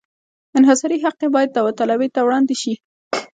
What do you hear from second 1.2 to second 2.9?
یې باید داوطلبۍ ته وړاندې شي.